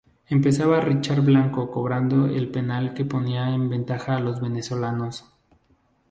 Empezaba 0.29 0.81
Richard 0.81 1.21
Blanco 1.23 1.69
cobrando 1.69 2.25
el 2.25 2.49
penal 2.49 2.95
que 2.95 3.05
ponía 3.05 3.53
en 3.53 3.69
ventaja 3.69 4.15
a 4.15 4.19
los 4.19 4.41
venezolanos. 4.41 5.31